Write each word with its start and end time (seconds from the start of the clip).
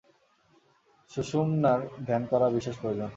সুষুম্নার 1.11 1.79
ধ্যান 2.07 2.23
করা 2.31 2.47
বিশেষ 2.55 2.75
প্রয়োজন। 2.81 3.09